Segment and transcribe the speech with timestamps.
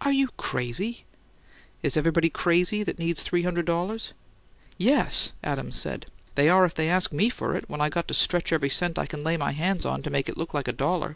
[0.00, 1.04] "Are you crazy?"
[1.80, 4.14] "Is everybody crazy that needs three hundred dollars?"
[4.76, 6.06] "Yes," Adams said.
[6.34, 8.98] "They are if they ask ME for it, when I got to stretch every cent
[8.98, 11.14] I can lay my hands on to make it look like a dollar!"